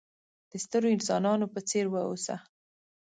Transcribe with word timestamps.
د 0.49 0.51
سترو 0.63 0.87
انسانانو 0.95 1.45
په 1.53 1.59
څېر 1.69 1.85
وه 1.89 2.01
اوسه! 2.09 2.35